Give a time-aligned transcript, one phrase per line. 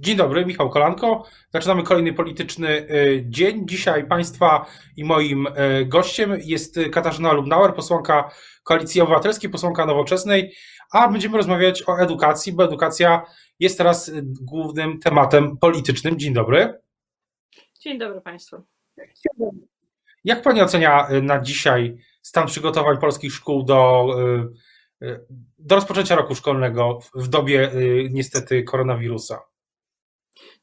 [0.00, 1.24] Dzień dobry, Michał Kolanko.
[1.52, 3.68] Zaczynamy kolejny polityczny y, dzień.
[3.68, 8.30] Dzisiaj Państwa i moim y, gościem jest Katarzyna Lubnauer, posłanka
[8.62, 10.54] Koalicji Obywatelskiej, posłanka Nowoczesnej,
[10.92, 13.22] a będziemy rozmawiać o edukacji, bo edukacja
[13.60, 14.10] jest teraz
[14.42, 16.18] głównym tematem politycznym.
[16.18, 16.80] Dzień dobry.
[17.80, 18.56] Dzień dobry Państwu.
[20.24, 24.06] Jak Pani ocenia y, na dzisiaj stan przygotowań polskich szkół do,
[25.58, 27.70] do rozpoczęcia roku szkolnego w dobie
[28.10, 29.47] niestety koronawirusa?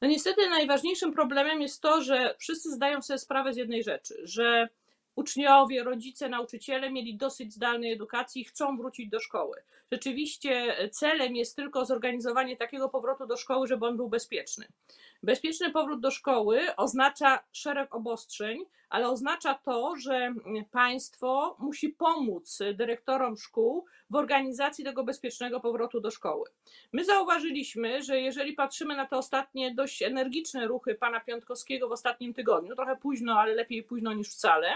[0.02, 4.70] No niestety najważniejszym problemem jest to, że wszyscy zdają sobie sprawę z jednej rzeczy, że
[5.16, 9.58] uczniowie, rodzice, nauczyciele mieli dosyć zdalnej edukacji i chcą wrócić do szkoły.
[9.92, 14.68] Rzeczywiście celem jest tylko zorganizowanie takiego powrotu do szkoły, żeby on był bezpieczny.
[15.24, 20.34] Bezpieczny powrót do szkoły oznacza szereg obostrzeń, ale oznacza to, że
[20.72, 26.50] państwo musi pomóc dyrektorom szkół w organizacji tego bezpiecznego powrotu do szkoły.
[26.94, 32.34] My zauważyliśmy, że jeżeli patrzymy na te ostatnie dość energiczne ruchy pana Piątkowskiego w ostatnim
[32.34, 34.68] tygodniu, trochę późno, ale lepiej późno niż wcale,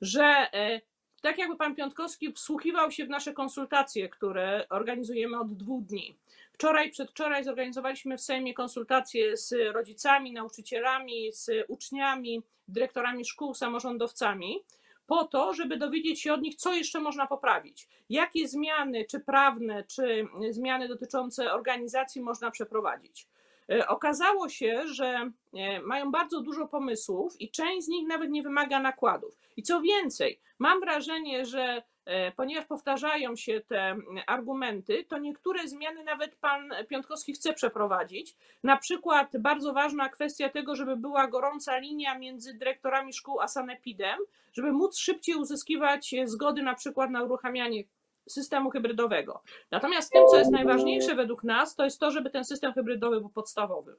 [0.00, 0.80] że e,
[1.26, 6.16] tak jakby pan Piątkowski wsłuchiwał się w nasze konsultacje, które organizujemy od dwóch dni.
[6.52, 14.64] Wczoraj, przedwczoraj zorganizowaliśmy w Sejmie konsultacje z rodzicami, nauczycielami, z uczniami, dyrektorami szkół, samorządowcami,
[15.06, 19.84] po to, żeby dowiedzieć się od nich, co jeszcze można poprawić, jakie zmiany, czy prawne,
[19.84, 23.26] czy zmiany dotyczące organizacji można przeprowadzić.
[23.70, 28.42] E, okazało się, że e, mają bardzo dużo pomysłów i część z nich nawet nie
[28.42, 29.36] wymaga nakładów.
[29.56, 36.04] I co więcej, mam wrażenie, że e, ponieważ powtarzają się te argumenty, to niektóre zmiany
[36.04, 38.36] nawet pan Piątkowski chce przeprowadzić.
[38.62, 44.18] Na przykład bardzo ważna kwestia tego, żeby była gorąca linia między dyrektorami szkół a sanepidem,
[44.52, 47.84] żeby móc szybciej uzyskiwać zgody na przykład na uruchamianie
[48.28, 49.42] systemu hybrydowego.
[49.70, 53.30] Natomiast tym, co jest najważniejsze według nas, to jest to, żeby ten system hybrydowy był
[53.30, 53.96] podstawowy.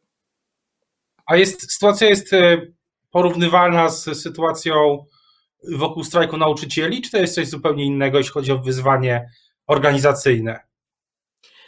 [1.26, 2.62] A jest, sytuacja jest e,
[3.12, 5.06] porównywalna z sytuacją
[5.64, 9.30] wokół strajku nauczycieli, czy to jest coś zupełnie innego, jeśli chodzi o wyzwanie
[9.68, 10.60] organizacyjne?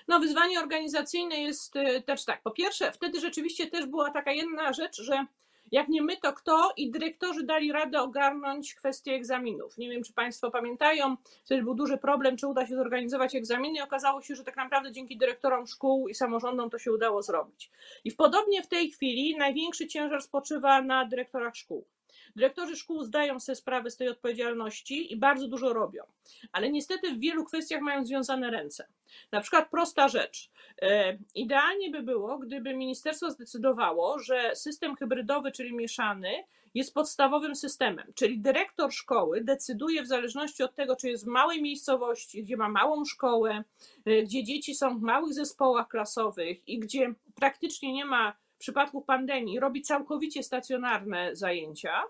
[0.07, 2.41] No, wyzwanie organizacyjne jest e, też tak.
[2.41, 5.25] Po pierwsze, wtedy rzeczywiście też była taka jedna rzecz, że
[5.71, 6.73] jak nie my, to kto?
[6.77, 9.77] I dyrektorzy dali radę ogarnąć kwestię egzaminów.
[9.77, 13.83] Nie wiem, czy Państwo pamiętają, wtedy był duży problem, czy uda się zorganizować egzaminy.
[13.83, 17.71] Okazało się, że tak naprawdę dzięki dyrektorom szkół i samorządom to się udało zrobić.
[18.03, 21.85] I podobnie w tej chwili największy ciężar spoczywa na dyrektorach szkół.
[22.35, 26.03] Dyrektorzy szkół zdają sobie sprawę z tej odpowiedzialności i bardzo dużo robią,
[26.51, 28.87] ale niestety w wielu kwestiach mają związane ręce.
[29.31, 30.51] Na przykład prosta rzecz.
[30.81, 38.13] E, idealnie by było, gdyby ministerstwo zdecydowało, że system hybrydowy, czyli mieszany, jest podstawowym systemem,
[38.15, 42.69] czyli dyrektor szkoły decyduje w zależności od tego, czy jest w małej miejscowości, gdzie ma
[42.69, 43.63] małą szkołę,
[44.05, 49.59] e, gdzie dzieci są w małych zespołach klasowych i gdzie praktycznie nie ma przypadków pandemii,
[49.59, 52.03] robi całkowicie stacjonarne zajęcia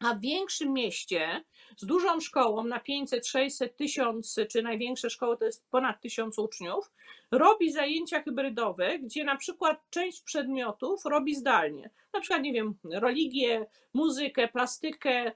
[0.00, 1.44] a w większym mieście
[1.76, 6.92] z dużą szkołą na 500, 600, 1000, czy największe szkoły to jest ponad 1000 uczniów,
[7.30, 11.90] robi zajęcia hybrydowe, gdzie na przykład część przedmiotów robi zdalnie.
[12.12, 15.32] Na przykład, nie wiem, religię, muzykę, plastykę,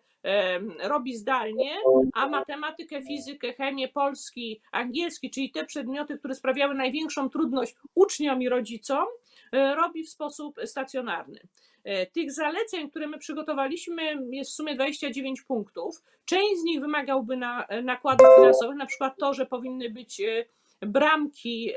[0.82, 1.76] robi zdalnie,
[2.14, 8.48] a matematykę, fizykę, chemię, polski, angielski, czyli te przedmioty, które sprawiały największą trudność uczniom i
[8.48, 9.06] rodzicom,
[9.52, 11.40] e, robi w sposób stacjonarny.
[11.84, 16.02] E, tych zaleceń, które my przygotowaliśmy, jest w sumie 29 punktów.
[16.24, 20.44] Część z nich wymagałby na, nakładów finansowych, na przykład to, że powinny być e,
[20.86, 21.72] bramki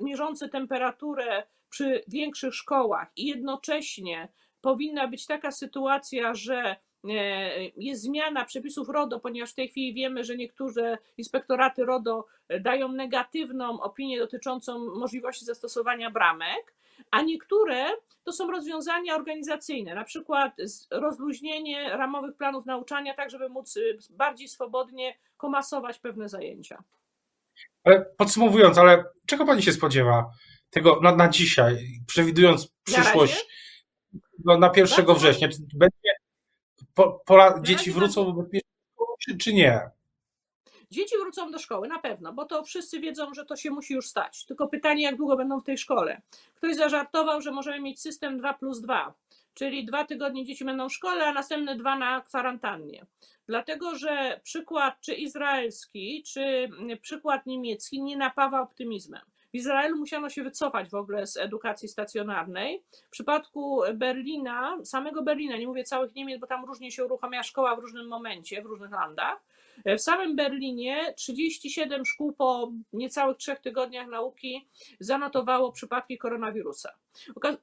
[0.00, 4.28] mierzące temperaturę przy większych szkołach i jednocześnie
[4.60, 10.24] powinna być taka sytuacja, że E, jest zmiana przepisów RODO, ponieważ w tej chwili wiemy,
[10.24, 12.26] że niektóre inspektoraty RODO
[12.60, 16.74] dają negatywną opinię dotyczącą możliwości zastosowania bramek,
[17.10, 17.86] a niektóre
[18.24, 20.52] to są rozwiązania organizacyjne, na przykład
[20.90, 26.82] rozluźnienie ramowych planów nauczania, tak żeby móc y, bardziej swobodnie komasować pewne zajęcia.
[27.84, 30.30] Ale podsumowując, ale czego pani się spodziewa
[30.70, 33.46] tego na, na dzisiaj, przewidując przyszłość
[34.44, 35.48] na, na 1 Bardzo września?
[35.48, 36.12] Czy będzie
[36.94, 38.48] po, pola, dzieci wrócą
[39.20, 39.90] czy, czy nie?
[40.90, 44.08] Dzieci wrócą do szkoły, na pewno, bo to wszyscy wiedzą, że to się musi już
[44.08, 44.44] stać.
[44.44, 46.22] Tylko pytanie, jak długo będą w tej szkole.
[46.54, 49.14] Ktoś zażartował, że możemy mieć system 2 plus 2,
[49.54, 53.06] czyli dwa tygodnie dzieci będą w szkole, a następne dwa na kwarantannie.
[53.46, 56.70] Dlatego, że przykład czy izraelski, czy
[57.00, 59.22] przykład niemiecki nie napawa optymizmem.
[59.52, 62.82] W Izraelu musiano się wycofać w ogóle z edukacji stacjonarnej.
[63.06, 67.76] W przypadku Berlina, samego Berlina, nie mówię całych Niemiec, bo tam różnie się uruchamia szkoła
[67.76, 69.38] w różnym momencie, w różnych landach.
[69.84, 74.68] W samym Berlinie 37 szkół po niecałych trzech tygodniach nauki
[75.00, 76.90] zanotowało przypadki koronawirusa.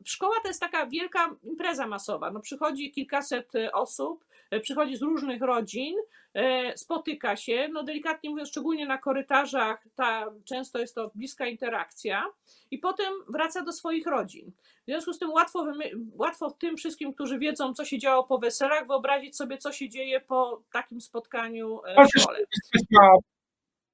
[0.05, 2.31] Szkoła to jest taka wielka impreza masowa.
[2.31, 4.25] No, przychodzi kilkaset osób,
[4.61, 5.95] przychodzi z różnych rodzin,
[6.35, 12.25] E, spotyka się, no delikatnie mówiąc, szczególnie na korytarzach, ta, często jest to bliska interakcja
[12.71, 14.51] i potem wraca do swoich rodzin.
[14.81, 15.65] W związku z tym łatwo,
[16.13, 20.21] łatwo tym wszystkim, którzy wiedzą, co się działo po weselach, wyobrazić sobie, co się dzieje
[20.21, 22.39] po takim spotkaniu e, w szkole.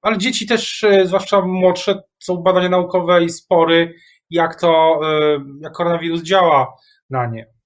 [0.01, 3.95] Ale dzieci też, e, zwłaszcza młodsze, są badania naukowe i spory,
[4.29, 5.01] jak to,
[5.61, 6.73] jak koronawirus działa
[7.09, 7.60] na nie.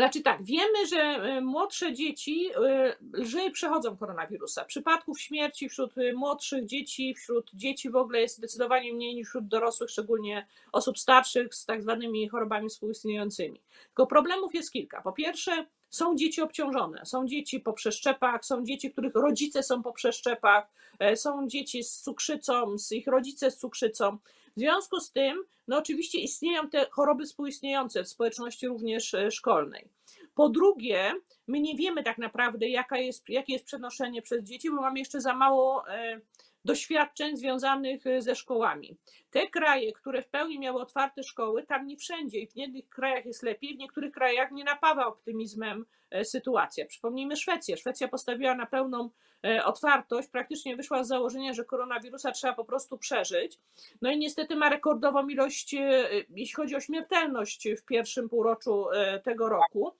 [0.00, 4.64] Znaczy tak, wiemy, że e, młodsze dzieci e, lżej przechodzą koronawirusa.
[4.64, 9.48] Przypadków śmierci wśród e, młodszych dzieci, wśród dzieci w ogóle jest zdecydowanie mniej niż wśród
[9.48, 13.60] dorosłych, szczególnie osób starszych z tak zwanymi chorobami współistniejącymi.
[13.86, 15.02] Tylko problemów jest kilka.
[15.02, 19.92] Po pierwsze, są dzieci obciążone, są dzieci po przeszczepach, są dzieci, których rodzice są po
[19.92, 20.70] przeszczepach,
[21.14, 24.18] są dzieci z cukrzycą, z ich rodzice z cukrzycą.
[24.56, 29.88] W związku z tym, no oczywiście istnieją te choroby współistniejące w społeczności również e, szkolnej.
[30.34, 31.12] Po drugie,
[31.50, 35.20] my nie wiemy tak naprawdę, jaka jest, jakie jest przenoszenie przez dzieci, bo mamy jeszcze
[35.20, 36.20] za mało e,
[36.64, 38.96] doświadczeń związanych e, ze szkołami.
[39.30, 43.26] Te kraje, które w pełni miały otwarte szkoły, tam nie wszędzie i w niektórych krajach
[43.26, 45.86] jest lepiej, w niektórych krajach nie napawa optymizmem
[46.24, 46.86] sytuacja.
[46.86, 47.76] Przypomnijmy Szwecję.
[47.76, 49.10] Szwecja postawiła na pełną
[49.44, 53.58] E, otwartość praktycznie wyszła z założenia, że koronawirusa trzeba po prostu przeżyć.
[54.02, 59.20] No i niestety ma rekordową ilość, e, jeśli chodzi o śmiertelność w pierwszym półroczu e,
[59.20, 59.92] tego roku,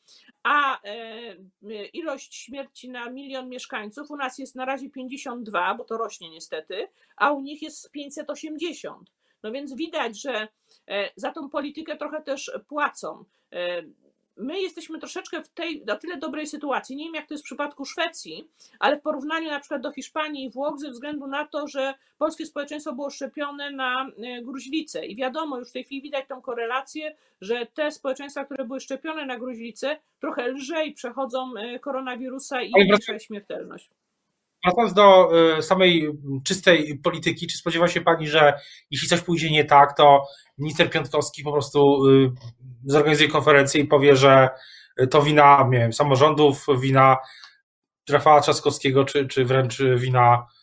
[0.43, 0.81] a
[1.93, 6.89] ilość śmierci na milion mieszkańców u nas jest na razie 52, bo to rośnie niestety,
[7.17, 9.11] a u nich jest 580.
[9.43, 10.49] No więc widać, że
[11.17, 13.25] za tą politykę trochę też płacą
[14.41, 17.47] my jesteśmy troszeczkę w tej na tyle dobrej sytuacji, nie wiem jak to jest w
[17.47, 18.49] przypadku Szwecji,
[18.79, 22.47] ale w porównaniu na przykład do Hiszpanii i Włoch ze względu na to, że polskie
[22.47, 27.17] społeczeństwo było szczepione na e, gruźlicę i wiadomo, już w tej chwili widać tą korelację,
[27.41, 33.19] że te społeczeństwa, które były szczepione na gruźlicę, trochę lżej przechodzą e, koronawirusa i mniejsza
[33.19, 33.91] śmiertelność.
[34.65, 36.11] Wracając do e, samej
[36.45, 38.61] czystej polityki, czy spodziewa się Pani, że
[38.91, 40.27] jeśli coś pójdzie nie tak, to
[40.59, 41.99] minister Piątkowski po prostu
[42.85, 44.49] zorganizuje konferencję i powie, że
[45.11, 47.17] to wina nie wiem, samorządów, wina
[48.11, 50.60] Rafała Trzaskowskiego, czy, czy wręcz wina y,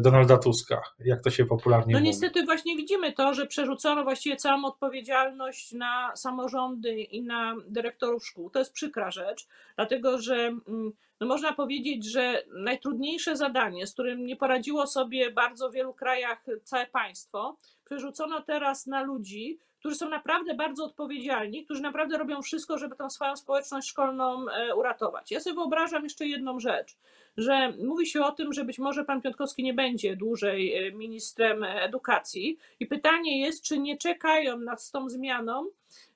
[0.00, 2.08] Donalda Tuska, jak to się popularnie No mówi.
[2.08, 8.50] niestety właśnie widzimy to, że przerzucono właściwie całą odpowiedzialność na samorządy i na dyrektorów szkół.
[8.50, 9.46] To jest przykra rzecz,
[9.76, 15.70] dlatego że mm, no można powiedzieć, że najtrudniejsze zadanie, z którym nie poradziło sobie bardzo
[15.70, 21.82] w wielu krajach całe państwo, przerzucono teraz na ludzi, którzy są naprawdę bardzo odpowiedzialni, którzy
[21.82, 25.30] naprawdę robią wszystko, żeby tą swoją społeczność szkolną e, uratować.
[25.30, 26.96] Ja sobie wyobrażam jeszcze jedną rzecz,
[27.36, 31.64] że mówi się o tym, że być może pan Piątkowski nie będzie dłużej e, ministrem
[31.64, 35.66] edukacji i pytanie jest, czy nie czekają nad tą zmianą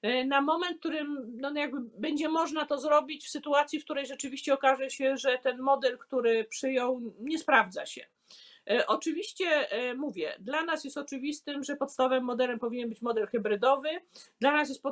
[0.02, 4.06] e, na moment, w którym no jakby będzie można to zrobić w sytuacji, w której
[4.06, 8.06] rzeczywiście okaże się, że ten model, który przyjął, nie sprawdza się.
[8.70, 13.88] E, oczywiście e, mówię, dla nas jest oczywistym, że podstawowym modelem powinien być model hybrydowy.
[14.40, 14.82] Dla nas jest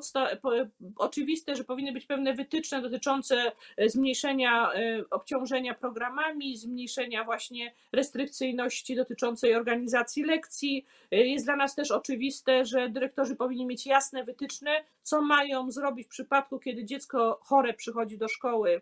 [0.97, 4.71] oczywiste, że powinny być pewne wytyczne dotyczące e, zmniejszenia
[5.11, 10.87] obciążenia programami, zmniejszenia właśnie restrykcyjności dotyczącej organizacji lekcji.
[11.11, 14.71] Jest dla nas też oczywiste, że dyrektorzy powinni mieć jasne wytyczne,
[15.03, 18.81] co mają zrobić w przypadku, kiedy dziecko chore przychodzi do szkoły,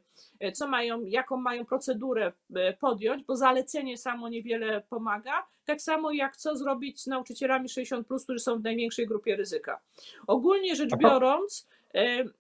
[0.55, 2.33] co mają, jaką mają procedurę
[2.81, 8.39] podjąć, bo zalecenie samo niewiele pomaga, tak samo jak co zrobić z nauczycielami 60, którzy
[8.39, 9.81] są w największej grupie ryzyka.
[10.27, 11.69] Ogólnie rzecz biorąc,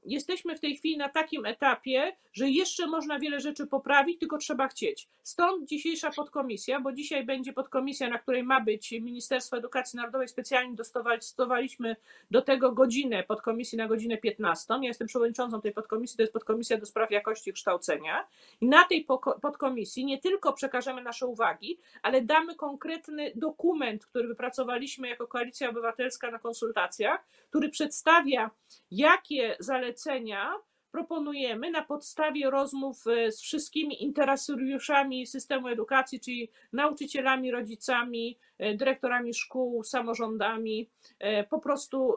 [0.04, 4.68] Jesteśmy w tej chwili na takim etapie, że jeszcze można wiele rzeczy poprawić, tylko trzeba
[4.68, 5.08] chcieć.
[5.22, 10.28] Stąd dzisiejsza podkomisja, bo dzisiaj będzie podkomisja, na której ma być Ministerstwo Edukacji Narodowej.
[10.28, 11.96] Specjalnie dostosowaliśmy
[12.30, 14.74] do tego godzinę podkomisji na godzinę 15.
[14.74, 18.26] Ja jestem przewodniczącą tej podkomisji, to jest podkomisja do spraw jakości kształcenia.
[18.60, 19.06] I na tej
[19.42, 26.30] podkomisji nie tylko przekażemy nasze uwagi, ale damy konkretny dokument, który wypracowaliśmy jako Koalicja Obywatelska
[26.30, 28.50] na konsultacjach, który przedstawia,
[28.90, 30.52] jakie zalecenia
[30.92, 39.34] proponujemy na podstawie rozmów e, z wszystkimi interesariuszami systemu edukacji, czyli nauczycielami, rodzicami, e, dyrektorami
[39.34, 42.14] szkół, samorządami, e, po prostu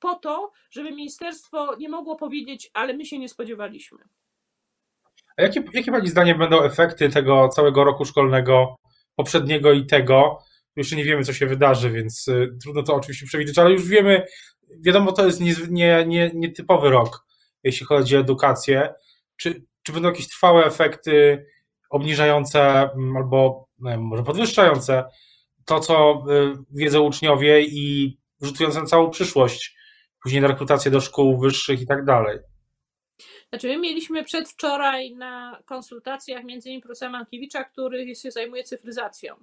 [0.00, 3.98] po to, żeby ministerstwo nie mogło powiedzieć, ale my się nie spodziewaliśmy.
[5.36, 8.76] A jakie, jakie Pani zdaniem będą efekty tego całego roku szkolnego,
[9.16, 10.38] poprzedniego i tego,
[10.76, 12.26] jeszcze nie wiemy, co się wydarzy, więc
[12.62, 14.26] trudno to oczywiście przewidzieć, ale już wiemy,
[14.80, 17.26] wiadomo, to jest nietypowy nie, nie, nie rok,
[17.62, 18.94] jeśli chodzi o edukację.
[19.36, 21.46] Czy, czy będą jakieś trwałe efekty
[21.90, 25.04] obniżające mm, albo wiem, może podwyższające
[25.64, 26.24] to, co
[26.70, 29.76] wiedzą uczniowie i rzutujące na całą przyszłość,
[30.22, 32.38] później na rekrutację do szkół wyższych i tak dalej?
[33.48, 39.34] Znaczy, my mieliśmy przedwczoraj na konsultacjach między innymi profesora Mankiewicza, który się zajmuje cyfryzacją.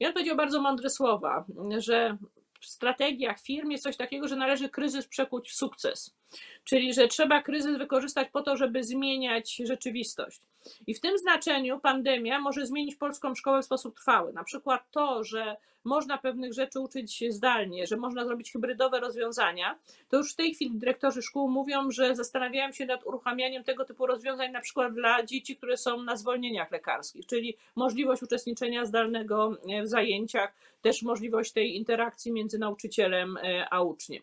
[0.00, 1.44] I on powiedział bardzo mądre słowa,
[1.78, 2.16] że
[2.60, 6.17] w strategiach firm jest coś takiego, że należy kryzys przekuć w sukces.
[6.64, 10.40] Czyli, że trzeba kryzys wykorzystać po to, żeby zmieniać rzeczywistość.
[10.86, 14.32] I w tym znaczeniu pandemia może zmienić polską szkołę w sposób trwały.
[14.32, 20.16] Na przykład to, że można pewnych rzeczy uczyć zdalnie, że można zrobić hybrydowe rozwiązania, to
[20.16, 24.52] już w tej chwili dyrektorzy szkół mówią, że zastanawiają się nad uruchamianiem tego typu rozwiązań
[24.52, 30.54] na przykład dla dzieci, które są na zwolnieniach lekarskich, czyli możliwość uczestniczenia zdalnego w zajęciach,
[30.82, 34.22] też możliwość tej interakcji między nauczycielem e, a uczniem.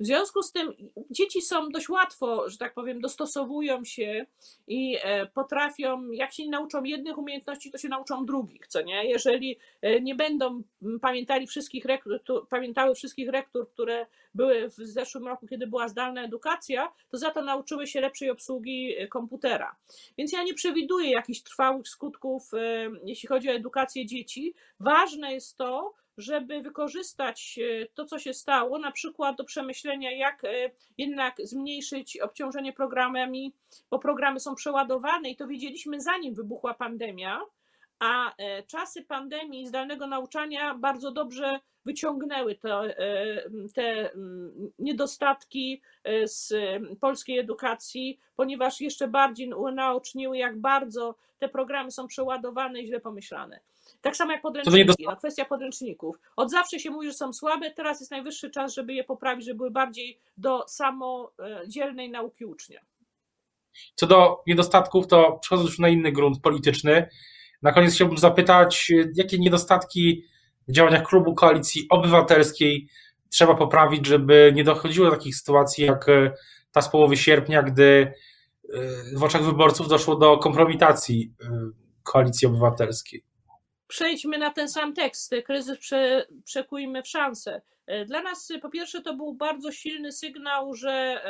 [0.00, 0.72] W związku z tym
[1.10, 4.26] dzieci są dość łatwo, że tak powiem, dostosowują się
[4.66, 9.08] i e, potrafią, jak się nauczą jednych umiejętności, to się nauczą drugich, co nie?
[9.08, 10.62] Jeżeli e, nie będą
[11.00, 16.92] pamiętali wszystkich rektur, pamiętały wszystkich rektur, które były w zeszłym roku, kiedy była zdalna edukacja,
[17.08, 19.76] to za to nauczyły się lepszej obsługi e, komputera.
[20.18, 22.50] Więc ja nie przewiduję jakichś trwałych skutków,
[23.04, 24.54] jeśli chodzi o edukację dzieci.
[24.80, 30.44] Ważne jest to, żeby wykorzystać e, to, co się stało, na przykład do przemyślenia, jak
[30.44, 33.54] e, jednak zmniejszyć obciążenie programami,
[33.90, 37.40] bo programy są przeładowane i to wiedzieliśmy zanim wybuchła pandemia,
[37.98, 42.96] a e, czasy pandemii i zdalnego nauczania bardzo dobrze wyciągnęły te,
[43.74, 44.10] te
[44.78, 45.82] niedostatki
[46.24, 46.52] z
[47.00, 53.60] polskiej edukacji, ponieważ jeszcze bardziej naoczniły, jak bardzo te programy są przeładowane i źle pomyślane.
[54.04, 56.16] Tak samo jak podręczniki, no, kwestia podręczników.
[56.36, 59.56] Od zawsze się mówi, że są słabe, teraz jest najwyższy czas, żeby je poprawić, żeby
[59.56, 62.80] były bardziej do samodzielnej nauki ucznia.
[63.94, 67.08] Co do niedostatków, to przechodząc już na inny grunt polityczny,
[67.62, 70.24] na koniec chciałbym zapytać, jakie niedostatki
[70.68, 72.88] w działaniach klubu Koalicji Obywatelskiej
[73.30, 76.06] trzeba poprawić, żeby nie dochodziło do takich sytuacji jak
[76.72, 78.12] ta z połowy sierpnia, gdy
[79.16, 81.32] w oczach wyborców doszło do kompromitacji
[82.02, 83.33] Koalicji Obywatelskiej
[83.94, 85.34] przejdźmy na ten sam tekst.
[85.44, 87.62] Kryzys prze, przekujmy w szansę.
[87.86, 91.22] E, dla nas po pierwsze to był bardzo silny sygnał, że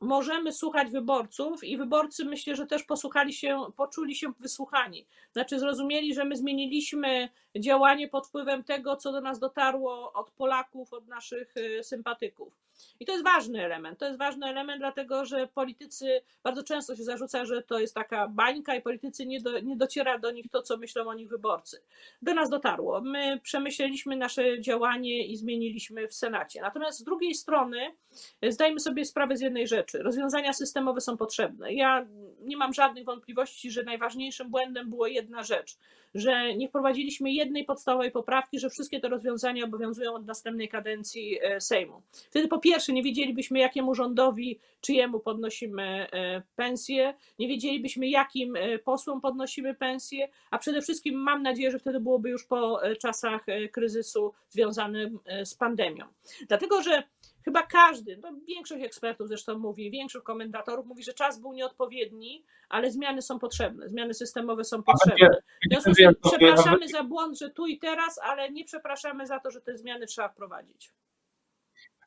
[0.00, 5.06] możemy słuchać wyborców i wyborcy myślę, że też posłuchali się, poczuli się wysłuchani.
[5.32, 10.92] Znaczy zrozumieli, że my zmieniliśmy działanie pod wpływem tego, co do nas dotarło od Polaków,
[10.92, 12.58] od naszych e, sympatyków.
[13.00, 13.98] I to jest ważny element.
[13.98, 18.28] To jest ważny element, dlatego że politycy bardzo często się zarzuca, że to jest taka
[18.28, 21.82] bańka i politycy nie, do, nie dociera do nich to, co myślą o nich wyborcy.
[22.22, 23.00] Do nas dotarło.
[23.00, 26.60] My przemyśleliśmy nasze działanie i zmieniliśmy w Senacie.
[26.60, 27.96] Natomiast z drugiej strony
[28.42, 29.98] zdajmy sobie sprawę z jednej rzeczy.
[29.98, 31.72] Rozwiązania systemowe są potrzebne.
[31.74, 32.06] Ja
[32.40, 35.78] nie mam żadnych wątpliwości, że najważniejszym błędem było jedna rzecz,
[36.14, 41.60] że nie wprowadziliśmy jednej podstawowej poprawki, że wszystkie te rozwiązania obowiązują od następnej kadencji e,
[41.60, 42.02] Sejmu.
[42.12, 48.78] Wtedy po pierwsze nie wiedzielibyśmy, jakiemu rządowi, czyjemu podnosimy e, pensję, nie wiedzielibyśmy, jakim e,
[48.78, 54.32] posłom podnosimy pensję, a przede wszystkim mam nadzieję, że wtedy byłoby już po czasach kryzysu
[54.48, 56.04] związanym z pandemią.
[56.48, 57.02] Dlatego, że
[57.44, 62.90] chyba każdy, no większość ekspertów zresztą mówi, większość komentatorów mówi, że czas był nieodpowiedni, ale
[62.90, 65.28] zmiany są potrzebne, zmiany systemowe są potrzebne.
[65.66, 69.40] W związku z tym przepraszamy za błąd, że tu i teraz, ale nie przepraszamy za
[69.40, 70.92] to, że te zmiany trzeba wprowadzić.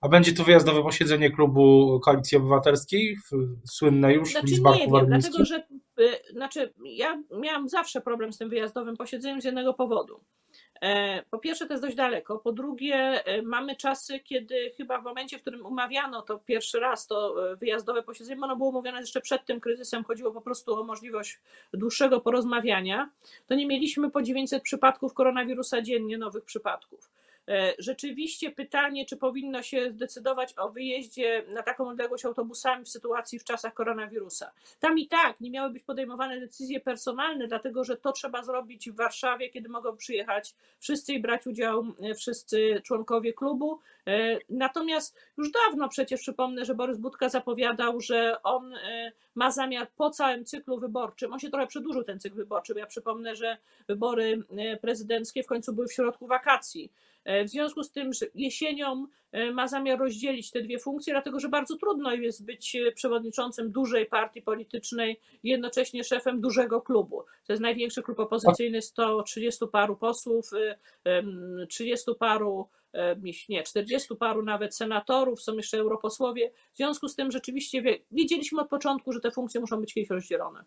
[0.01, 3.17] A będzie tu wyjazdowe posiedzenie klubu Koalicji Obywatelskiej,
[3.65, 5.67] słynne już znaczy, w Nie wiem, dlatego że
[5.99, 10.21] y, znaczy, ja miałam zawsze problem z tym wyjazdowym posiedzeniem z jednego powodu.
[10.81, 12.39] E, po pierwsze, to jest dość daleko.
[12.39, 17.07] Po drugie, e, mamy czasy, kiedy chyba w momencie, w którym umawiano to pierwszy raz
[17.07, 20.83] to e, wyjazdowe posiedzenie, ono było umówione jeszcze przed tym kryzysem, chodziło po prostu o
[20.83, 21.39] możliwość
[21.73, 23.09] dłuższego porozmawiania,
[23.47, 27.14] to nie mieliśmy po 900 przypadków koronawirusa dziennie, nowych przypadków.
[27.47, 33.39] E, rzeczywiście pytanie, czy powinno się zdecydować o wyjeździe na taką odległość autobusami w sytuacji
[33.39, 34.51] w czasach koronawirusa.
[34.79, 38.95] Tam i tak nie miały być podejmowane decyzje personalne, dlatego że to trzeba zrobić w
[38.95, 43.79] Warszawie, kiedy mogą przyjechać wszyscy i brać udział e, wszyscy członkowie klubu.
[44.07, 48.73] E, natomiast już dawno przecież przypomnę, że Borys Budka zapowiadał, że on
[49.35, 52.85] ma zamiar po całym cyklu wyborczym, on się trochę przedłużył ten cykl wyborczy, bo ja
[52.85, 54.43] przypomnę, że wybory
[54.81, 56.91] prezydenckie w końcu były w środku wakacji
[57.25, 59.07] W związku z tym, że jesienią
[59.53, 64.41] ma zamiar rozdzielić te dwie funkcje, dlatego że bardzo trudno jest być przewodniczącym dużej partii
[64.41, 67.23] politycznej jednocześnie szefem dużego klubu.
[67.47, 70.49] To jest największy klub opozycyjny, 130 paru posłów,
[71.69, 72.69] 30 paru
[73.49, 76.51] nie, 40 paru nawet senatorów, są jeszcze europosłowie.
[76.73, 80.63] W związku z tym rzeczywiście wiedzieliśmy od początku, że te funkcje muszą być kiedyś rozdzielone.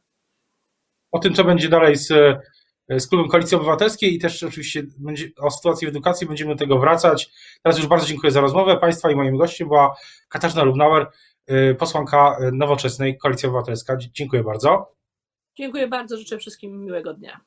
[1.13, 2.37] O tym, co będzie dalej z,
[2.91, 6.79] z klubem Koalicji Obywatelskiej i też oczywiście będzie, o sytuacji w edukacji będziemy do tego
[6.79, 7.31] wracać.
[7.63, 8.77] Teraz już bardzo dziękuję za rozmowę.
[8.77, 9.97] Państwa i moim gościem była
[10.29, 11.07] Katarzyna Lubnauer,
[11.51, 13.97] y, posłanka Nowoczesnej Koalicji Obywatelska.
[13.97, 14.95] Dziękuję bardzo.
[15.57, 17.41] Dziękuję bardzo, życzę wszystkim miłego dnia.